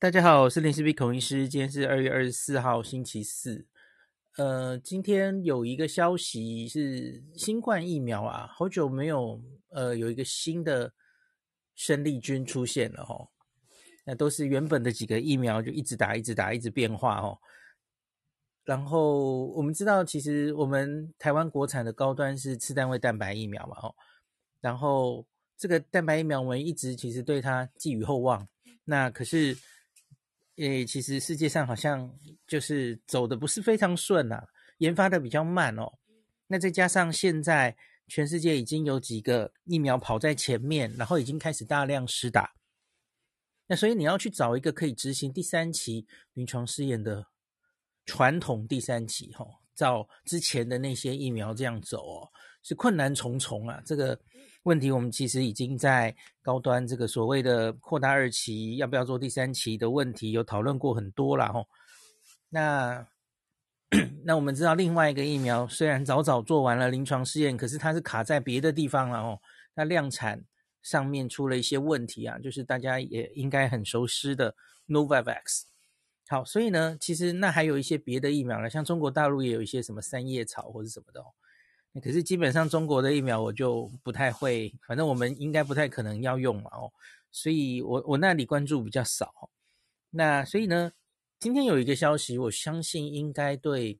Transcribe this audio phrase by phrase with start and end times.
[0.00, 1.46] 大家好，我是林氏璧孔医师。
[1.46, 3.66] 今天是二月二十四号，星期四。
[4.38, 10.94] 呃，今天有一个消息是新冠疫苗啊，好久没有呃有一个新的
[11.74, 13.28] 生力军出现了齁。
[14.06, 17.38] 那都是原本的几个疫苗就一直打，一直打，一直变化哦。
[18.64, 23.92] 然后我们知道，其实我们台湾国产的高端是次单位蛋白疫苗嘛齁。
[24.62, 25.26] 然后
[25.58, 28.48] 这个蛋白疫苗我们一直其实对它寄予厚望。
[28.84, 29.54] 那可是。
[30.60, 32.14] 诶，其实世界上好像
[32.46, 34.46] 就是走的不是非常顺啊，
[34.78, 35.90] 研发的比较慢哦。
[36.46, 37.74] 那再加上现在
[38.08, 42.52] 全世界已经有几个疫苗跑在前面，然后已经开始大量施打，
[43.68, 47.24] 那所以你要去找一个可以执行第三期临床试验的
[48.04, 52.28] 传统第三期，哈，照之前的那些疫苗这样走哦，
[52.62, 54.18] 是困难重重啊，这个。
[54.64, 61.66] 问题我们其实已经在高端这个所谓的扩大二期，要不要做第三期的问题有讨论过很多了吼。
[62.50, 63.08] 那
[64.22, 69.40] 那我们知道另外一个疫苗虽然早早做完了临床试验，可是它是卡在别的地方了哦。
[69.72, 70.44] 那量产
[70.82, 74.54] 上面出了一些问题啊，就是大家也应该很熟悉的
[74.86, 75.62] Novavax。
[76.28, 81.32] 好，所以呢，其实那还有一些别的疫苗呢，像中国大陆也有一些什么三叶草或者什么的哦。
[82.00, 86.92] 可是基本上中国的疫苗我就不太会，反正我们应该不太可能要用嘛哦，
[87.32, 89.50] 所以我我那里关注比较少。
[90.10, 90.92] 那所以呢，
[91.40, 93.98] 今天有一个消息，我相信应该对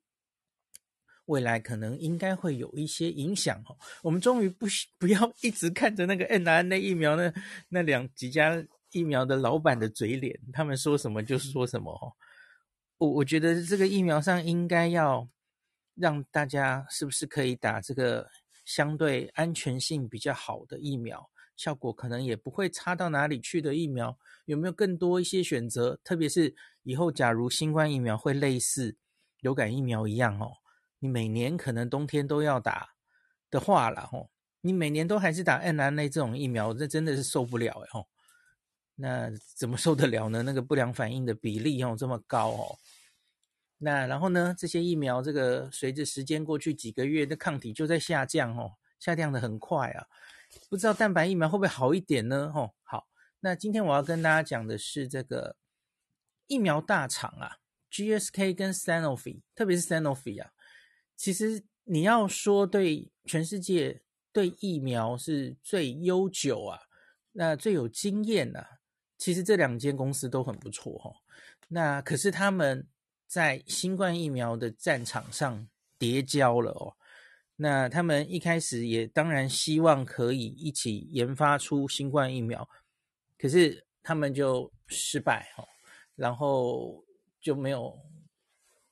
[1.25, 3.77] 未来可能应该会有一些影响哦。
[4.05, 4.67] 我们终于不
[4.97, 7.33] 不要一直看着那个 N R N 疫苗那
[7.71, 12.15] 那两几家疫苗的老板的嘴脸，他们说什么就是说什么哦。
[12.99, 15.29] 我我觉得这个疫苗上应该要。
[16.01, 18.27] 让大家是不是可以打这个
[18.65, 26.01] 相对安全性比较好的疫苗，效果可能也不会差到哪里去的疫苗，有没有更多一些选择？
[26.03, 28.97] 特别是以后假如新冠疫苗会类似
[29.41, 30.53] 流感疫苗一样哦，
[30.99, 32.91] 你每年可能冬天都要打
[33.51, 34.31] 的话了哦，
[34.63, 38.07] 你每年都还是打 n r n a 这种疫苗，这真的是受不了哎哦。
[38.95, 40.43] 那怎么受得了呢？
[40.43, 42.79] 那个不良反应的比例哦这么高哦。
[43.83, 44.55] 那然后呢？
[44.59, 50.07] 这些疫苗，这个随着时间过去几个月，的抗体就在下降哦，下降的很快啊。
[50.69, 52.53] 不知道蛋白疫苗会不会好一点呢？
[52.55, 53.09] 哦，好。
[53.41, 55.57] 那今天我要跟大家讲的是这个
[56.47, 57.57] 疫苗大厂啊
[57.91, 60.53] ，GSK 跟 Sanofi，特别是 Sanofi 啊。
[61.17, 66.83] 其实你要说对全世界对疫苗是最悠久啊，
[67.33, 68.81] 那最有经验啊，
[69.17, 71.17] 其实这两间公司都很不错哦。
[71.69, 72.87] 那可是他们。
[73.31, 76.97] 在新冠疫苗的战场上叠交了哦，
[77.55, 82.69] 那他们一开始也当然希望可以一起研发出新冠疫苗，
[83.39, 85.69] 可是他们就失败哦，
[86.17, 87.05] 然后
[87.41, 87.97] 就没有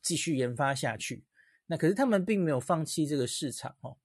[0.00, 1.24] 继续研发下去。
[1.66, 3.96] 那可是他们并没有放弃这个市场哦。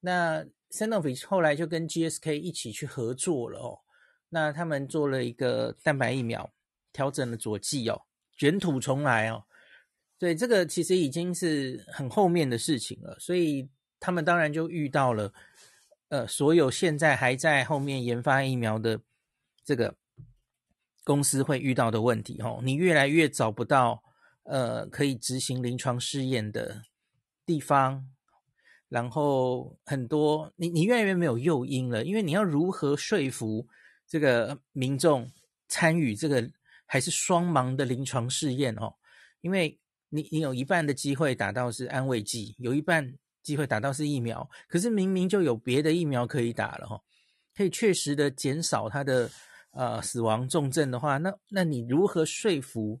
[0.00, 3.78] 那 Sanofi 后来就跟 GSK 一起去合作了哦，
[4.30, 6.52] 那他们做了一个蛋白疫苗，
[6.92, 8.02] 调整了佐剂哦，
[8.36, 9.44] 卷土重来哦。
[10.22, 13.68] 对，这个其实已经是很后面的事情了，所以
[13.98, 15.34] 他们当然就遇到了，
[16.10, 19.00] 呃，所有现在还在后面研发疫苗的
[19.64, 19.96] 这个
[21.02, 22.60] 公司会遇到的问题哦。
[22.62, 24.00] 你越来越找不到
[24.44, 26.84] 呃可以执行临床试验的
[27.44, 28.08] 地方，
[28.88, 33.66] 然后很多你你越来越没有诱因了，因为你要如何说服
[34.06, 35.28] 这个民众
[35.66, 36.48] 参与这个
[36.86, 38.94] 还是双盲的临床试验哦？
[39.40, 39.80] 因为
[40.14, 47.00] 你你有一半的机会打到是安慰剂，有一半机会打到是疫苗，可是明明就有别的疫苗可以打了哈，
[47.56, 49.30] 可以确实的减少它的
[49.70, 53.00] 呃死亡重症的话，那那你如何说服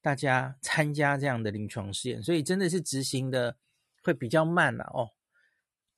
[0.00, 2.22] 大家参加这样的临床试验？
[2.22, 3.56] 所以真的是执行的
[4.04, 5.10] 会比较慢了哦。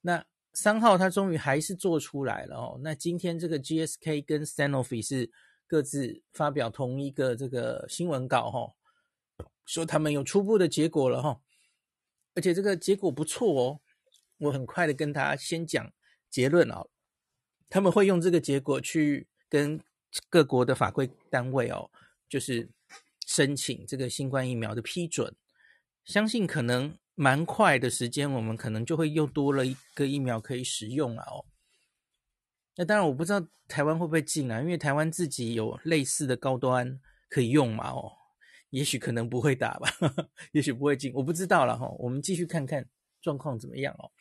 [0.01, 0.25] 那
[0.55, 2.81] 三号他终于还是做出来了哦。
[2.83, 5.31] 那今天这个 GSK 跟 Sanofi 是
[5.67, 8.73] 各自发表同一个这个新闻稿哈。
[9.67, 11.41] 说他们有初步的结果了哈，
[12.35, 13.81] 而且这个结果不错哦。
[14.39, 15.93] 我很快的跟大家先讲
[16.31, 16.87] 结论啊，
[17.69, 19.81] 他们会用这个结果去跟
[20.29, 21.91] 各国的法规单位哦，
[22.29, 22.69] 就是
[23.27, 25.35] 申请这个新冠疫苗的批准。
[26.05, 31.47] 相信可能蛮快的时间，我们可能就会又多了一个疫苗可以使用了哦。
[32.77, 38.13] 那当然我不知道台湾会不会进啊，因为台湾自己有类似的高端可以用嘛哦。
[38.77, 39.89] 也许可能不会打吧，
[40.53, 41.89] 也许不会进，我不知道了哈。
[41.99, 42.87] 我们继续看看
[43.23, 44.13] 状况怎么样哦。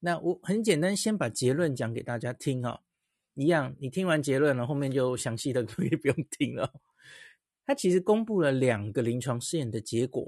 [0.00, 2.82] 那我很简单，先把结论讲给大家听哈。
[3.34, 6.72] 一样，你听完结论了，后面就详细的 可以不用听了。
[7.64, 10.26] 他其实公布了两个临床试验的结果，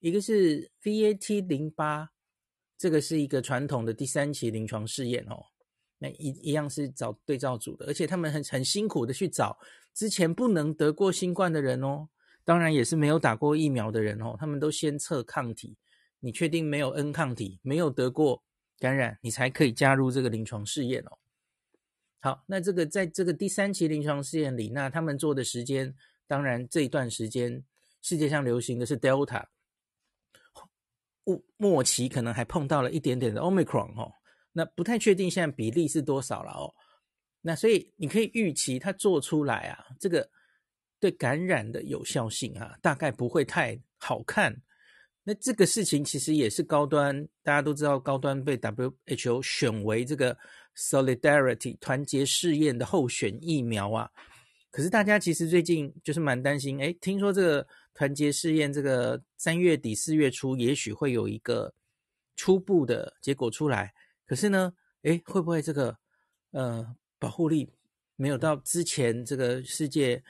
[0.00, 2.10] 一个是 VAT 零八，
[2.76, 5.46] 这个是一个传统的第三期临床试验哦，
[5.96, 9.58] 那一一样是找对照组的，而且他们很很辛苦的去找
[9.94, 12.08] 之前不能得过新冠的人哦，
[12.44, 15.76] 当然也是没有打过疫苗的人哦，他们都先测抗体，
[16.20, 18.42] 你确定没有 N 抗体，没有得过
[18.78, 21.18] 感染，你才可以加入这个临床试验哦。
[22.20, 25.94] 好，那这个在这个第三期临床试验里，那他们做的时间。
[26.28, 27.62] 当然，这一段时间
[28.00, 29.44] 世界上流行的是 Delta，
[31.24, 34.14] 末末期可能还碰到了一点点的 Omicron 哦，
[34.52, 36.72] 那不太确定现在比例是多少了哦。
[37.42, 40.30] 那所以你可以预期它做出来啊，这个
[41.02, 44.56] 对感染的有效性啊，大概不会太好看。
[45.24, 50.38] 那这个事情其实也是高端，大家都知道高端被 WHO 选为这个
[50.76, 54.08] Solidarity 团结试验的候选疫苗啊。
[54.70, 61.74] 可是大家其实最近就是蛮担心，诶，听说这个团结试验，这个三月底四月初也许会有一个
[62.36, 63.92] 初步的结果出来。
[64.24, 64.72] 可是呢，
[65.02, 65.98] 诶，会不会这个
[66.52, 67.68] 呃保护力
[68.14, 70.22] 没有到之前这个世界，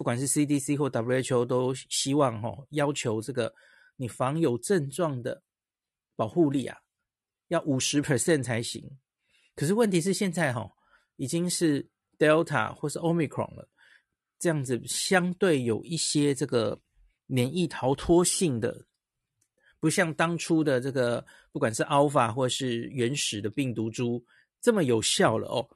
[0.00, 3.54] 不管是 CDC 或 WHO 都希望齁要求这个
[3.96, 5.42] 你防有症状的
[6.16, 6.78] 保护力啊，
[7.48, 8.82] 要五十 percent 才行。
[9.54, 10.72] 可是问题是现在齁
[11.16, 11.86] 已经是
[12.16, 13.68] Delta 或是 Omicron 了。
[14.38, 16.80] 这样子相对有一些这个
[17.26, 18.86] 免疫逃脱性的，
[19.80, 24.24] 不像当初的这个不管是 Alpha 或是原始的病毒株
[24.62, 25.68] 这么有效了哦。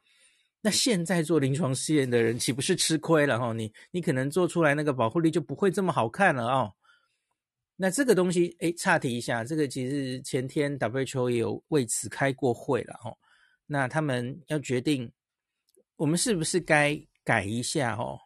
[0.65, 3.53] 那现在做临床试验的人岂不是吃亏了哈？
[3.53, 6.73] 你你可能做出来那个保护力就不会这么好看了哦。
[7.75, 13.15] 那这个东西诶，岔题一下，这个其实前天 WHO 也有为此开过会了哦。
[13.67, 15.11] 那他们要决定
[15.97, 18.17] 我们是不是该改一下哦。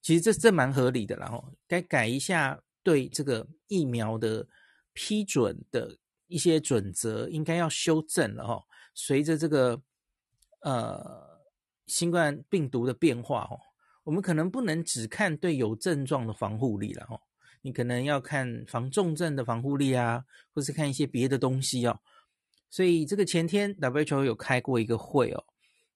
[0.00, 4.48] 其实这这蛮合理的，然后该改一下对这个疫苗的
[4.94, 5.94] 批准的
[6.26, 8.64] 一些准则，应该要修正了哈。
[8.94, 9.78] 随着这个
[10.62, 11.31] 呃
[11.86, 13.58] 新冠病毒的变化哦，
[14.04, 17.20] 我们可能不能只看对有症状的防护力了哦，
[17.62, 20.24] 你可能要看防重症的防护力啊，
[20.54, 22.00] 或是看一些别的东西哦。
[22.70, 25.44] 所以这个前天 WHO 有开过一个会哦，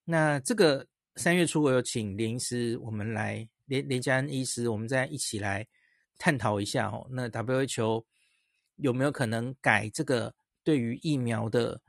[0.04, 0.86] 那这个
[1.16, 3.48] 三月初我有请林医师我们来。
[3.68, 5.66] 林林家恩医师，我们再一起来
[6.18, 7.04] 探讨一下哦。
[7.10, 8.04] 那 WHO
[8.76, 11.80] 有没有可能改这个对于疫苗的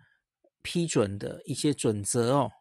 [0.63, 2.51] 批准的一些准则哦？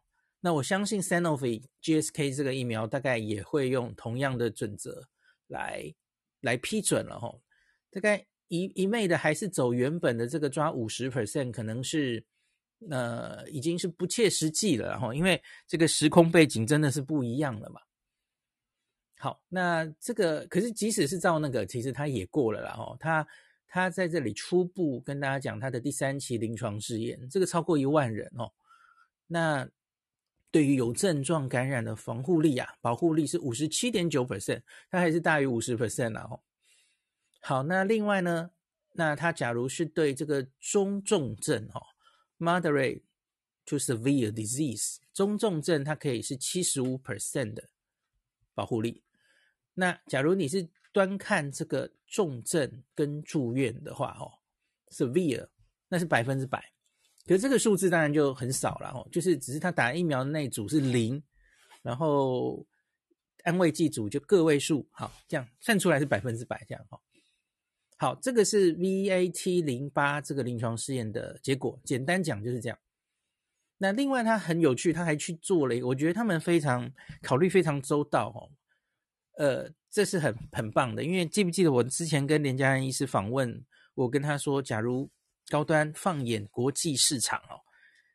[0.47, 5.05] 那我相信 Sanofi GSK 这个疫苗大概也会用同样的准则
[5.49, 5.93] 来
[6.41, 7.37] 来批准了哈。
[7.91, 12.25] 大概一一昧的还是走原本的这个抓五十 percent，可能是
[12.89, 17.81] 呃已经是不切实际了哈，因为这个时空背景真的是不一样了嘛。
[19.19, 22.97] 好，那这个可是即使是照那个，其实他也过了啦哦。
[23.01, 23.27] 他
[23.67, 28.49] 他在这里初步跟大家讲他的第三期临床试验，这个超过一万人哦。
[29.27, 29.69] 那
[30.57, 36.41] 对于有症状感染的防护力啊，保护力是五十七点九 percent，它还是大于五十 percent 啦哦。
[37.43, 38.51] 好，那另外呢，
[38.93, 41.83] 那它假如是对这个中重症哦
[42.39, 43.03] ，moderate
[43.67, 47.69] to severe disease，中重症它可以是七十五 percent 的
[48.55, 49.03] 保护力。
[49.75, 54.33] 那假如你是端看这个重症跟住院的话，哦
[54.89, 55.49] ，severe
[55.89, 56.73] 那是百分之百，
[57.27, 61.21] 可是这个数字当然就很少了哦，就是只是他打疫苗那组是零，
[61.83, 62.65] 然后
[63.43, 67.01] 安慰剂组就个位数，好，这样算出来是百分之百这样哈。
[67.99, 72.79] 好，这个是 VAT 零八这个临床试验的结果，简单讲就是这样。
[73.79, 76.93] 那另外他很有趣，他还去做了，我觉得他们非常
[77.23, 78.51] 考虑非常周到哦。
[79.39, 83.65] 呃，这是很很棒的，因为记不记得我之前跟连家恩医师访问，
[83.95, 85.11] 我跟他说，假如
[85.49, 87.61] 高端放眼国际市场哦，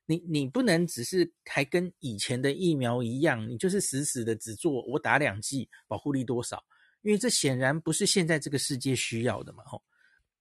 [0.06, 6.64] 你你不能只是还跟以前的疫苗一样，你就是死死的只做我打两剂保护力多少，
[7.02, 9.84] 因为这显然不是现在这个世界需要的嘛，吼，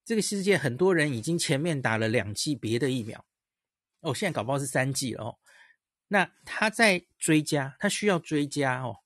[0.04, 3.25] 这个世界很多人已经前面打了两剂别的疫苗，
[4.00, 5.38] 哦，现在搞不好是三剂了哦，
[6.09, 8.97] 那他在追加，他需要追加哦，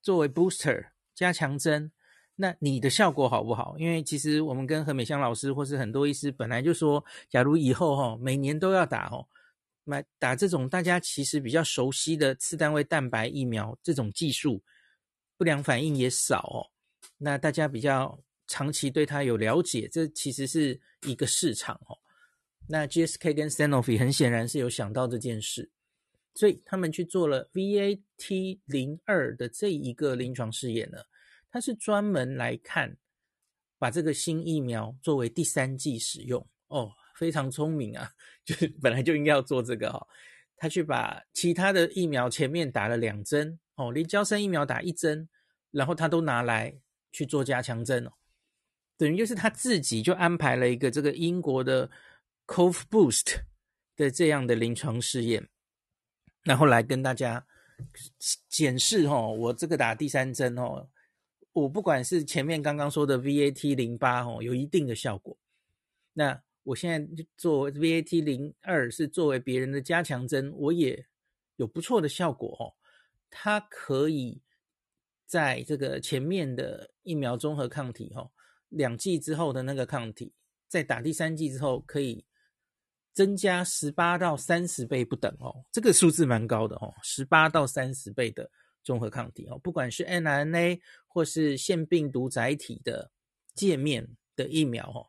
[0.00, 0.90] 作为 booster。
[1.14, 1.90] 加强针，
[2.40, 3.76] 那你的效果好不好？
[3.78, 9.26] 因为其实我们跟何美香老师或是很多医师本来就说，假如以后哈每年都要打哦，
[9.82, 14.62] 买打这种大家其实比较熟悉的次单位蛋白疫苗，这种技术
[15.36, 16.70] 不良反应也少哦。
[17.16, 18.16] 那大家比较
[18.46, 21.98] 长期对它有了解，这其实是一个市场哦。
[22.68, 25.68] 那 GSK 跟 Sanofi 很显然是有想到这件事。
[26.34, 30.98] 所以他们去做了 VAT 零二的这一个临床试验呢，
[31.50, 32.96] 它是专门来看
[33.78, 38.10] 把这个新疫苗作为第三剂使用哦，非常聪明啊，
[38.44, 40.06] 就是 本来就应该要做这个、哦，
[40.56, 45.28] 他去把其他的疫苗前面打了两针哦，连娇生疫苗打一针，
[45.70, 46.78] 然后他都拿来
[47.12, 48.12] 去做加强针哦，
[48.96, 51.90] 等于就是他自己就安排了一个这个英国的
[52.46, 53.40] Cov Boost
[53.96, 55.48] 的这样的临床试验，
[56.44, 57.46] 然后来跟大家。
[58.48, 60.90] 检视哦，我这个打第三针哦，
[61.58, 65.36] 我不管是前面刚刚说的 VAT 零八哦，有一定的效果。
[66.12, 71.06] 那我现在做 VAT 零二是作为别人的加强针，我也
[71.56, 72.74] 有不错的效果哦。
[73.30, 74.40] 它可以
[75.26, 78.30] 在这个前面的疫苗综合抗体哦，
[78.68, 80.32] 两剂之后的那个抗体，
[80.68, 82.24] 在打第三剂之后可以。
[83.14, 88.48] 增加十八到三十倍不等哦，这个数字蛮高的哦，十八到三十倍的
[88.88, 93.10] 综合抗体哦，不管是 mRNA 或是腺病毒载体的
[93.54, 95.04] 界面的疫苗哦，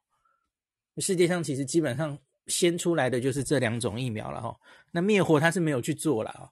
[0.97, 4.59] 世界上其实基本上先出来的就是这两种疫苗了哈。
[4.91, 6.51] 那灭活它是没有去做了啊，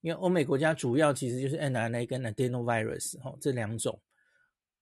[0.00, 4.00] 因为欧美国家主要其实就是 mRNA 跟 adenovirus 哦这两种。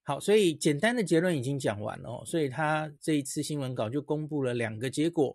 [0.02, 5.34] 好，所以简单的结论已经讲完了哦，所以他这一次新闻稿就公布了两个结果。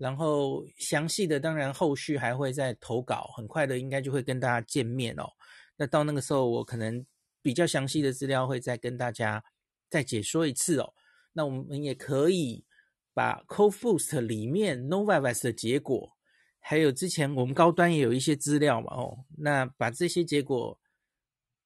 [0.00, 5.28] 然后详细的当然后续还会再投稿，很快的应该就会跟大家见面哦。
[5.76, 7.04] 那到那个时候，我可能
[7.42, 9.44] 比较详细的资料会再跟大家
[9.90, 10.94] 再解说一次哦。
[11.34, 12.64] 那我们也可以
[13.12, 16.10] 把 c o f o s t 里面 Novavax 的结果，
[16.60, 20.80] 还有之前我们高端也有一些资料嘛哦，那把这些结果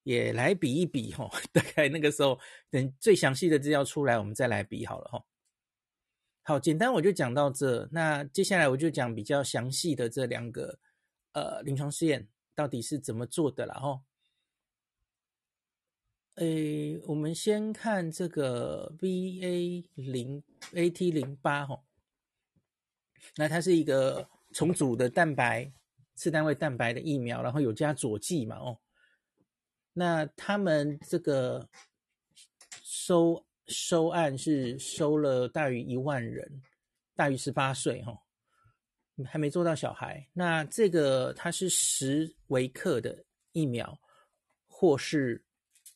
[0.03, 1.31] 也来比一比哦。
[1.53, 2.37] 大概那个时候
[2.69, 5.23] 等最详细的资料出来，我们再来比好了哈。
[6.47, 7.89] 好，简单我就讲到这。
[7.91, 10.77] 那接下来我就讲比较详细的这两个
[11.31, 14.03] 呃临床试验到底是怎么做的了哈。
[16.35, 21.83] 诶，我们先看这个 VA 零 AT 零八哈，
[23.37, 25.73] 那它是一个重组的蛋白
[26.13, 28.77] 次单位蛋白的疫苗，然后有加佐剂嘛哦。
[29.93, 31.67] 那他们这个
[32.83, 33.44] 收。
[33.67, 36.61] 收案是收了大于一万人，
[37.15, 38.15] 大于十八岁哈，
[39.25, 40.27] 还没做到小孩。
[40.33, 43.99] 那这个它是十微克的疫苗，
[44.67, 45.43] 或是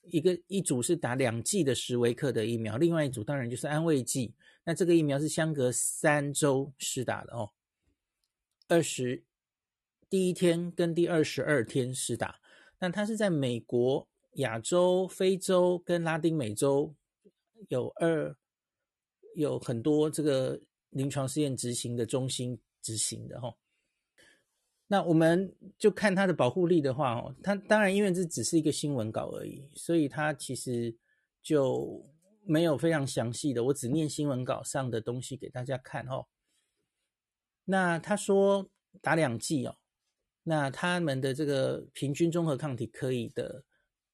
[0.04, 4.34] 一个一组是打两剂的十微克的疫苗，另外一组当然就是安慰剂。
[4.64, 7.52] 那这个疫苗是相隔三周施打的哦，
[8.68, 9.24] 二十
[10.10, 12.40] 第一天跟第二十二天施打。
[12.80, 16.96] 那它是在美国、亚洲、非洲跟拉丁美洲。
[17.70, 18.36] 有二
[19.36, 20.60] 有很多这个
[20.90, 23.56] 临床试验执行的中心执行的哈，
[24.88, 30.96] 那我们就看它的保护力的话哦，它当然因为这只是一个新闻稿而已，所以它其实
[31.42, 32.06] 就
[32.44, 36.26] 没有非常详细的，我只念新闻稿上的东西给大家看哦。
[37.66, 38.68] 那他说
[39.00, 39.78] 打两剂哦，
[40.42, 43.64] 那他们的这个平均综合抗体可以的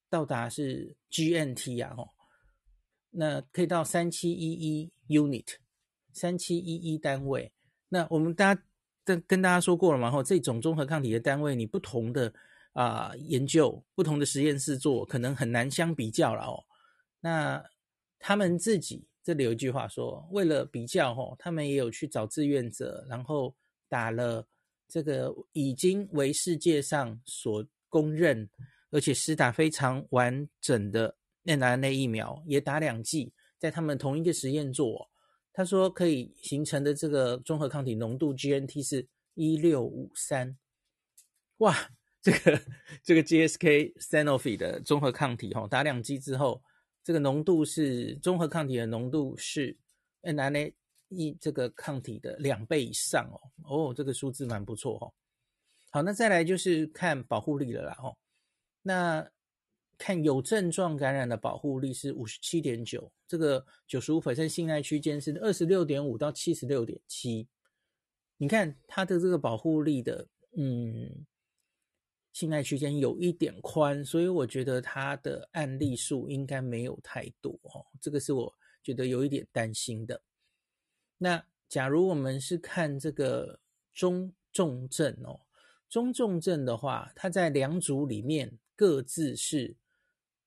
[0.09, 2.09] 到达是 GNT 啊哦。
[3.17, 5.55] 那可以到三七一一 unit，
[6.11, 7.51] 三七一一单位。
[7.89, 8.61] 那我们大家
[9.03, 12.33] 跟跟大家说过了嘛，吼，这种综合抗体的单位，你不同的
[12.73, 16.63] 啊、研究，不同的实验室做，可能很难相比较了哦。
[17.21, 17.63] 那
[18.19, 23.55] 他们自己这里有一句话说，为了比较吼，他们也有去找志愿者，然后
[23.87, 24.45] 打了
[24.87, 28.49] 这个已经为世界上所公认，
[28.91, 31.15] 而且施打非常完整的。
[31.45, 35.07] mRNA 疫苗也打两剂，在他们同一个实验做，哦
[35.53, 40.57] 他说可以形成的这个综合抗体浓度 GNT 是一六五三，
[41.59, 41.73] 哇，
[42.21, 42.61] 这个
[43.01, 46.61] 这个 GSK Sanofi 的综合抗体哈，打两剂之后，
[47.05, 49.77] 这个浓度是综合抗体的浓度是
[50.23, 50.73] mRNA
[51.39, 53.25] 这个抗体的两倍以上
[53.63, 55.13] 哦，哦，这个数字蛮不错哦。
[55.91, 58.17] 好，那再来就是看保护力了啦哦，
[58.81, 59.31] 那。
[59.97, 67.47] 看有症状感染的保护力是五十七点九，这个九十五 percent 信赖区间是二十六点五到七十六点七。
[68.37, 71.25] 你看它的这个保护力的，嗯，
[72.33, 77.85] 信赖区间有一点宽，所以我觉得它的案例数应该没有太多哦。
[78.01, 80.21] 这个是我觉得有一点担心的。
[81.17, 83.61] 那假如我们是看这个
[83.93, 85.39] 中重症哦，
[85.87, 89.77] 中重症的话，它在两组里面各自是。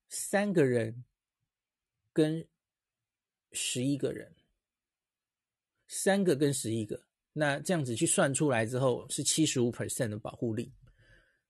[0.08, 1.04] 三个人
[2.12, 2.46] 跟
[3.52, 4.34] 十一个人，
[5.86, 10.72] 三个跟十一个，那这样子去算出来之后是七十五 percent 的保护力。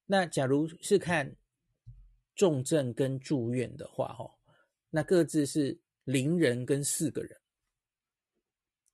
[0.06, 1.36] 那假如是看
[2.34, 4.30] 重症跟住院的话，哦，
[4.90, 7.38] 那各自是零人跟四个人。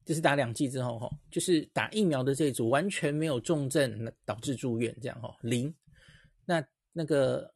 [0.04, 5.74] 就是打两剂之后，哈，就是打疫苗的这一组完全没有重症导致住院，这样哈，零。
[6.44, 7.53] 那那个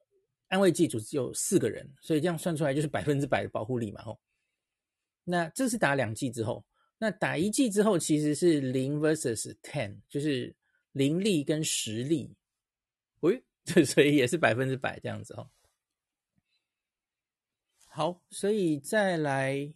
[0.49, 4.21] 安慰剂组只有四个人，所以这样算出来就是百分之百的保护力嘛，吼。
[5.25, 6.65] 那这是打两剂之后，
[6.99, 10.55] 那打一剂之后其实是零 versus ten，就是
[10.93, 12.35] 零例跟十例，
[13.21, 15.49] 喂，对，所以也是百分之百这样子哦。
[17.87, 19.73] 好，所以再来。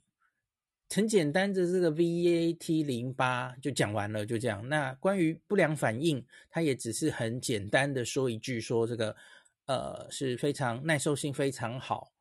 [0.94, 4.68] 很简单的这个 VAT 零八就讲完了，就这样。
[4.68, 9.16] 那关于不良反应，它也只是很简单的说一句，说这个
[9.66, 12.12] 呃是非常耐受性非常好。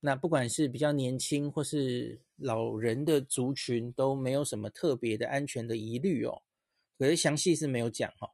[0.00, 6.42] 那不管是比较年轻或是老人的族群，都没有什么特别的安全的疑虑哦。
[6.98, 8.30] 可是详细是没有讲哦，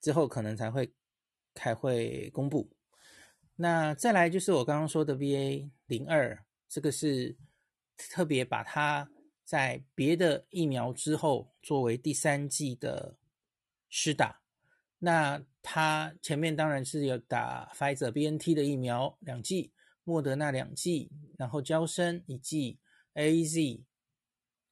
[0.00, 0.92] 之后可能才会
[1.54, 2.70] 开会公布。
[3.56, 7.36] 那再来就是我刚刚说的 VA 零二，这个是。
[7.98, 9.08] 特别把它
[9.42, 13.16] 在别的疫苗之后作为第三剂的
[13.88, 14.42] 施打，
[14.98, 19.72] 那它前面当然是有打 Pfizer BNT 的疫苗两剂，
[20.04, 22.78] 莫德纳两剂，然后娇生一剂
[23.14, 23.82] ，AZ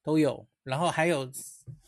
[0.04, 1.28] 都有，然后还有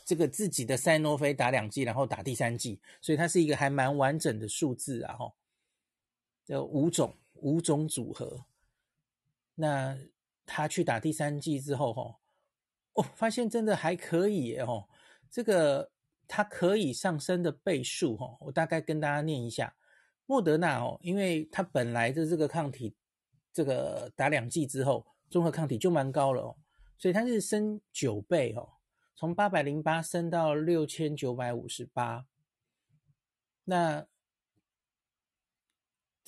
[0.04, 5.36] 这个自己的赛诺菲打两剂，然后打第三剂，所以它是一个还蛮完整的数字啊，吼，
[6.46, 8.44] 有五种五种组合，
[9.54, 9.96] 那。
[10.48, 12.20] 他去打第三剂之后，吼，
[12.92, 14.88] 哦，发现真的还可以哦，
[15.28, 15.90] 这个
[16.28, 19.76] 它可以上升的倍数，哦，我大概跟大家念一下。
[20.26, 22.96] 莫德纳哦，因为它本来的这个抗体，
[23.52, 26.56] 这个打两剂之后，综合抗体就蛮高了哦，
[26.98, 28.68] 所以它是升九倍哦，
[29.14, 32.26] 从八百零八升到六千九百五十八。
[33.64, 34.06] 那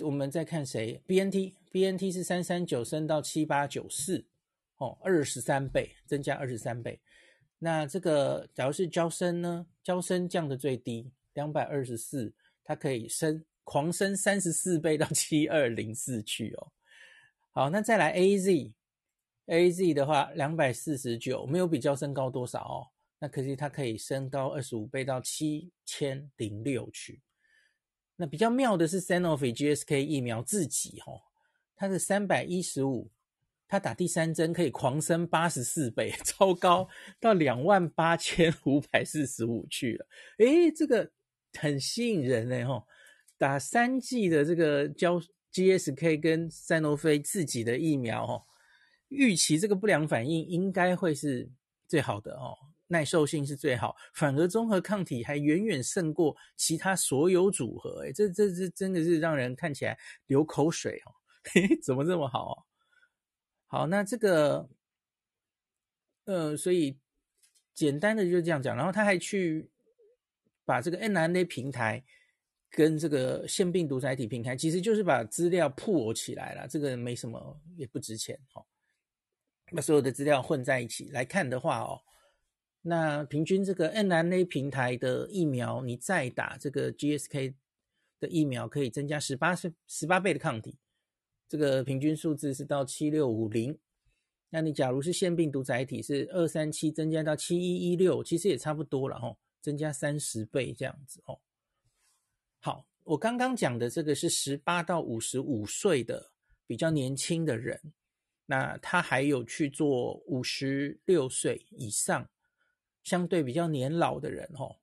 [0.00, 4.26] 我们再看谁？BNT，BNT 是三三九升到七八九四，
[4.76, 7.00] 哦，二十三倍，增加二十三倍。
[7.58, 9.66] 那这个假如是交生呢？
[9.82, 16.72] 交生降的最低，两百二十四，它可以升狂升三十四倍到七二零四去哦。
[17.50, 22.86] 好，那再来 AZ，AZ 的话两百四十九，没有比娇生高多少哦。
[23.18, 27.20] 那可是它可以升高二十五倍到七千零六去。
[28.14, 31.22] 那比较妙的是 Sanofi GSK 疫苗自己吼，
[31.74, 33.10] 它是三百一十五，
[33.68, 36.88] 他打第三针可以狂升八十四倍， 超高
[37.20, 40.06] 到两万八千五百四十五去了。
[40.38, 41.10] 诶，这个
[41.52, 42.86] 很吸引人嘞吼，
[43.36, 45.20] 打三剂的这个交
[45.52, 48.46] GSK 跟 Sanofi 自己的疫苗吼，
[49.08, 51.50] 预期这个不良反应应该会是
[51.86, 52.56] 最好的哦。
[52.90, 58.00] 耐受性是最好，反而综合抗体还远远胜过其他所有组合。
[58.04, 61.12] 诶，这这这真的是让人看起来流口水哦！
[61.52, 62.66] 嘿， 怎么这么好？
[63.70, 64.66] 好，那这个，
[66.24, 66.98] 呃，所以
[67.74, 69.70] 简单的就这样讲，然后他还去
[70.64, 72.02] 把这个 mRNA 平台
[72.70, 76.66] 跟这个腺病毒载体平台，其实就是把资料铺起来了。
[76.66, 78.64] 这个没什么，也不值钱哦。
[79.70, 82.00] 把所有的资料混在一起来看的话哦。
[82.80, 87.54] 那平均这个 mRNA 平台的疫苗，你再打这个 GSK
[88.18, 90.78] 的疫苗，可以增加十八十十八倍的抗体，
[91.48, 93.76] 这个平均数字是到七六五零。
[94.50, 101.40] 那你假如是腺病毒载体是二三七，增加到七一一六，其实也差不多了哦，增加三十倍这样子哦。
[102.60, 106.30] 好，我刚刚讲的这个是十八到五十五岁的
[106.66, 107.80] 比较年轻的人，
[108.46, 112.28] 那他还有去做五十六岁以上。
[113.04, 114.76] 相对比较年老的人，哦，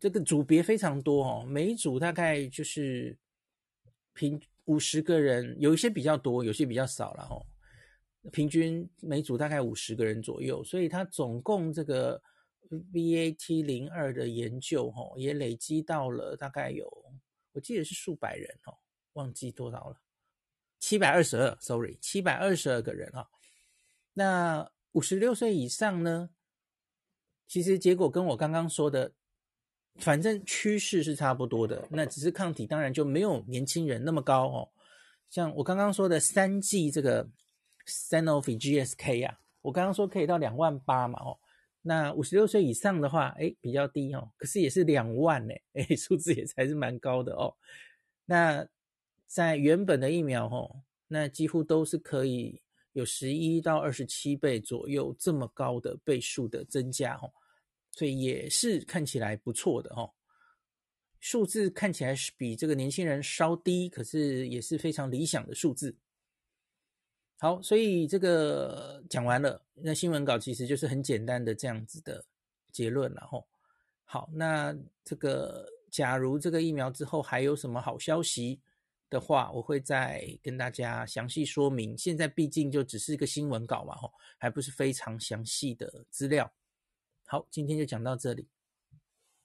[0.00, 3.16] 这个组别非常多，哦，每一组大概就是
[4.12, 7.44] 平五十个人，有一些比较多，有些比较少了，哦，
[8.30, 12.22] 平均每组大概五十个人左右，所以他总共这个
[12.92, 16.88] VAT 零二的研究，哦，也累积到了大概有，
[17.52, 18.78] 我记得是数百人，哦，
[19.14, 20.00] 忘记多少了，
[20.78, 23.28] 七百二十二，sorry，七百二十二个人，哈，
[24.14, 26.30] 那五十六岁以上呢？
[27.48, 29.12] 其实结果跟我刚刚说的，
[29.96, 31.86] 反正趋势是差不多的。
[31.90, 34.68] 那只是抗体当然就没有年轻人那么高哦。
[35.30, 37.28] 像我刚刚说的三剂这个
[37.86, 41.38] Sanofi GSK 啊，我刚刚说可以到两万八嘛哦。
[41.82, 47.56] 那五十六岁以上的话，诶比较低哦，可是也是两万呢，诶数字也还是蛮高的哦。
[48.24, 48.66] 那
[49.26, 57.32] 在原本的疫苗哦，那几乎都是可以有十一到二十七倍左右这么高的倍数的增加哦。
[57.92, 60.10] 所以也是看起来不错的哦，
[61.20, 65.94] 数字看起来是比这个年轻人稍低，可是也是非常理想的数字。
[67.38, 72.24] 好，所以这个讲完了，那新闻稿其实就是很简单的这样子的
[72.72, 73.46] 结论，然后
[74.04, 74.74] 好，那
[75.04, 78.60] 这个假如这个疫苗之后还有什么好消息
[79.10, 81.98] 的话，我会再跟大家详细说明。
[81.98, 86.50] 现在毕竟就只是一个新闻稿嘛，吼，还不是非常详细的资料。
[87.32, 88.46] 好，今天就讲到这里。